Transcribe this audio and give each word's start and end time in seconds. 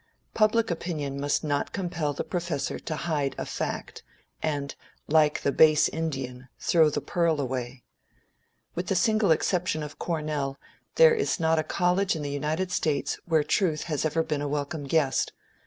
Public 0.33 0.71
opinion 0.71 1.21
must 1.21 1.43
not 1.43 1.73
compel 1.73 2.11
the 2.11 2.23
professor 2.23 2.79
to 2.79 2.95
hide 2.95 3.35
a 3.37 3.45
fact, 3.45 4.01
and, 4.41 4.73
"like 5.07 5.41
the 5.41 5.51
base 5.51 5.87
Indian, 5.89 6.47
throw 6.59 6.89
the 6.89 6.99
pearl 7.01 7.39
away." 7.39 7.83
With 8.73 8.87
the 8.87 8.95
single 8.95 9.29
exception 9.29 9.83
of 9.83 9.99
Cornell, 9.99 10.57
there 10.95 11.13
is 11.13 11.39
not 11.39 11.59
a 11.59 11.63
college 11.63 12.15
in 12.15 12.23
the 12.23 12.31
United 12.31 12.71
States 12.71 13.19
where 13.25 13.43
truth 13.43 13.83
has 13.83 14.03
ever 14.03 14.23
been 14.23 14.41
a 14.41 14.47
welcome 14.49 14.85
guest. 14.85 15.33